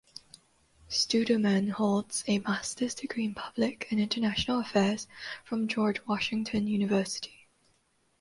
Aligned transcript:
Studeman 0.89 1.69
holds 1.69 2.23
a 2.25 2.39
master's 2.39 2.95
degree 2.95 3.25
in 3.25 3.35
public 3.35 3.85
and 3.91 3.99
international 3.99 4.59
affairs 4.59 5.05
from 5.45 5.67
George 5.67 6.03
Washington 6.07 6.65
University. 6.67 7.47